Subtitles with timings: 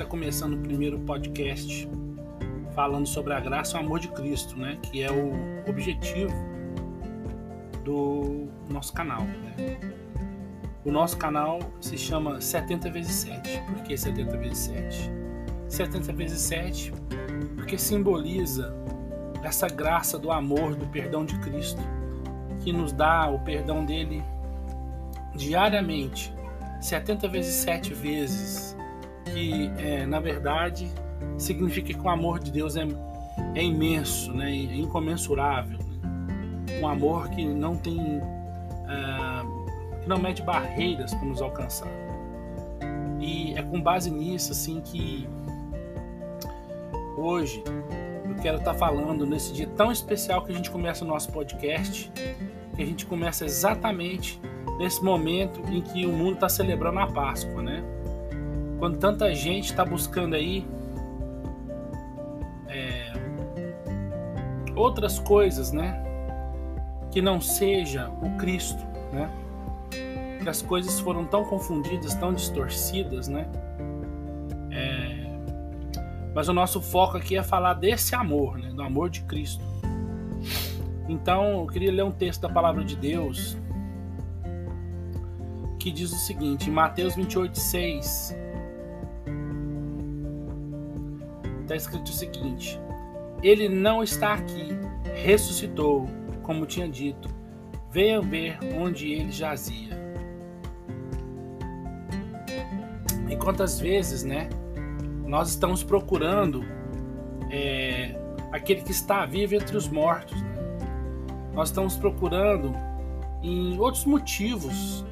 [0.00, 1.86] está começando o primeiro podcast
[2.74, 4.78] falando sobre a graça e o amor de Cristo, né?
[4.82, 5.32] Que é o
[5.68, 6.32] objetivo
[7.84, 9.20] do nosso canal.
[9.24, 9.78] Né?
[10.86, 13.60] O nosso canal se chama 70 vezes 7.
[13.66, 15.10] Por que 70 vezes 7?
[15.68, 16.92] 70 vezes 7
[17.56, 18.74] porque simboliza
[19.42, 21.82] essa graça do amor, do perdão de Cristo,
[22.60, 24.24] que nos dá o perdão dele
[25.34, 26.34] diariamente,
[26.80, 28.74] 70 vezes 7 vezes,
[29.32, 30.90] que é, na verdade
[31.38, 32.86] significa que o amor de Deus é,
[33.54, 34.50] é imenso, né?
[34.50, 35.78] é incomensurável.
[35.78, 36.80] Né?
[36.80, 37.98] Um amor que não tem.
[37.98, 39.60] Uh,
[40.00, 41.88] que não mede barreiras para nos alcançar.
[43.20, 45.28] E é com base nisso assim que
[47.16, 47.62] hoje
[48.24, 52.10] eu quero estar falando nesse dia tão especial que a gente começa o nosso podcast,
[52.74, 54.40] que a gente começa exatamente
[54.78, 57.84] nesse momento em que o mundo está celebrando a Páscoa, né?
[58.80, 60.66] Quando tanta gente está buscando aí
[62.66, 63.12] é,
[64.74, 66.02] outras coisas, né?
[67.12, 69.30] Que não seja o Cristo, né?
[70.42, 73.46] Que as coisas foram tão confundidas, tão distorcidas, né?
[74.70, 75.26] É,
[76.34, 78.70] mas o nosso foco aqui é falar desse amor, né?
[78.70, 79.62] Do amor de Cristo.
[81.06, 83.58] Então, eu queria ler um texto da palavra de Deus
[85.78, 87.58] que diz o seguinte, em Mateus 28,
[91.70, 92.80] está escrito o seguinte:
[93.42, 94.68] Ele não está aqui,
[95.14, 96.08] ressuscitou,
[96.42, 97.28] como tinha dito.
[97.90, 99.98] Venham ver onde ele jazia.
[103.28, 104.48] E quantas vezes, né?
[105.26, 106.64] Nós estamos procurando
[107.50, 108.16] é,
[108.52, 110.40] aquele que está vivo entre os mortos.
[110.40, 110.54] Né?
[111.52, 112.74] Nós estamos procurando
[113.42, 115.04] em outros motivos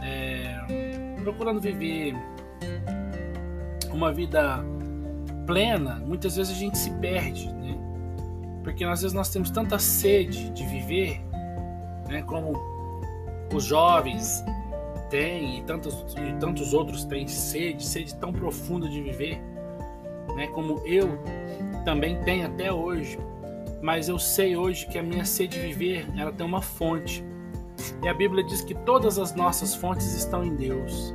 [0.00, 0.58] é,
[1.22, 2.14] procurando viver
[3.92, 4.64] uma vida
[5.46, 7.76] plena, muitas vezes a gente se perde, né?
[8.62, 11.20] Porque às vezes nós temos tanta sede de viver,
[12.08, 12.22] né?
[12.22, 12.52] Como
[13.52, 14.44] os jovens
[15.10, 19.42] têm e tantos, e tantos outros têm sede, sede tão profunda de viver,
[20.36, 20.46] né?
[20.48, 21.18] Como eu
[21.84, 23.18] também tenho até hoje.
[23.82, 27.24] Mas eu sei hoje que a minha sede de viver, ela tem uma fonte.
[28.02, 31.12] E a Bíblia diz que todas as nossas fontes estão em Deus,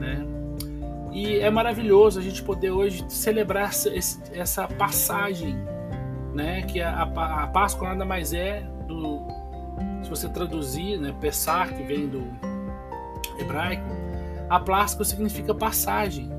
[0.00, 0.41] né?
[1.12, 3.70] E é maravilhoso a gente poder hoje celebrar
[4.32, 5.54] essa passagem,
[6.32, 6.62] né?
[6.62, 9.20] Que a, a, Páscoa nada mais é do,
[10.02, 11.14] se você traduzir, né?
[11.20, 12.24] Pessar, que vem do
[13.38, 13.84] hebraico,
[14.48, 16.30] a Páscoa significa passagem,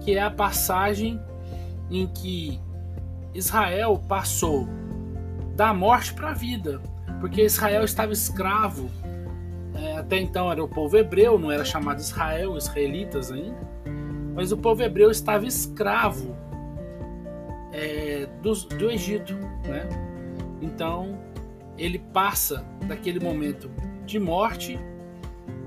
[0.00, 1.20] que é a passagem
[1.90, 2.58] em que
[3.34, 4.66] Israel passou
[5.54, 6.80] da morte para a vida,
[7.20, 8.90] porque Israel estava escravo.
[9.74, 13.58] É, até então era o povo hebreu, não era chamado Israel, israelitas ainda,
[14.36, 16.36] mas o povo hebreu estava escravo
[17.72, 19.88] é, do, do Egito, né?
[20.60, 21.18] Então
[21.78, 23.70] ele passa daquele momento
[24.04, 24.78] de morte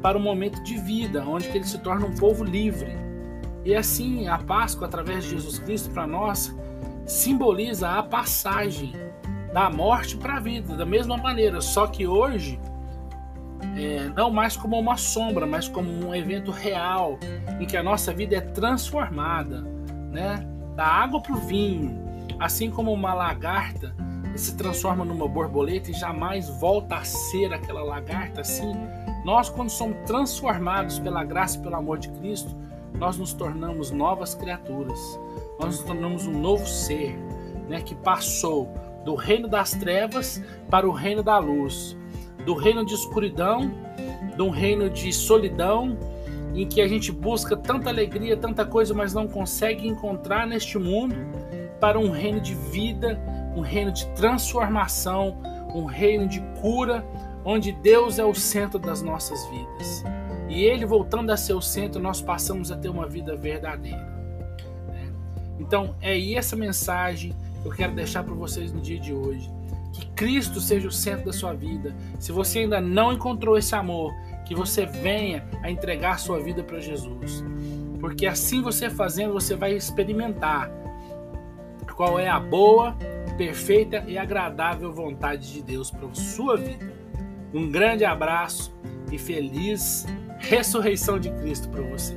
[0.03, 2.96] para um momento de vida, onde ele se torna um povo livre.
[3.66, 6.56] E assim a Páscoa, através de Jesus Cristo para nós,
[7.06, 8.94] simboliza a passagem
[9.51, 12.59] da morte para a vida, da mesma maneira, só que hoje
[13.85, 17.17] é, não mais como uma sombra, mas como um evento real
[17.59, 19.62] em que a nossa vida é transformada,
[20.12, 20.45] né?
[20.75, 21.97] Da água para o vinho,
[22.39, 23.94] assim como uma lagarta
[24.35, 28.73] se transforma numa borboleta e jamais volta a ser aquela lagarta, assim,
[29.25, 32.56] nós quando somos transformados pela graça e pelo amor de Cristo,
[32.94, 35.00] nós nos tornamos novas criaturas,
[35.59, 37.18] nós nos tornamos um novo ser,
[37.68, 37.81] né?
[37.81, 38.73] Que passou
[39.03, 41.97] do reino das trevas para o reino da luz,
[42.50, 43.72] do reino de escuridão,
[44.36, 45.96] de um reino de solidão,
[46.56, 51.16] em que a gente busca tanta alegria, tanta coisa, mas não consegue encontrar neste mundo,
[51.80, 53.22] para um reino de vida,
[53.56, 55.38] um reino de transformação,
[55.76, 57.06] um reino de cura,
[57.46, 60.04] onde Deus é o centro das nossas vidas.
[60.50, 64.10] E Ele voltando a ser o centro, nós passamos a ter uma vida verdadeira.
[64.88, 65.13] Né?
[65.60, 67.31] Então, é essa mensagem
[67.63, 69.58] eu quero deixar para vocês no dia de hoje.
[70.19, 71.95] Cristo seja o centro da sua vida.
[72.19, 74.13] Se você ainda não encontrou esse amor,
[74.45, 77.42] que você venha a entregar sua vida para Jesus.
[78.01, 80.69] Porque assim você fazendo, você vai experimentar
[81.95, 82.98] qual é a boa,
[83.38, 86.92] perfeita e agradável vontade de Deus para sua vida.
[87.54, 88.75] Um grande abraço
[89.10, 90.06] e feliz
[90.38, 92.13] ressurreição de Cristo para você.